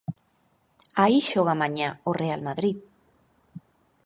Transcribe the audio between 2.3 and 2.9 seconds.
Madrid.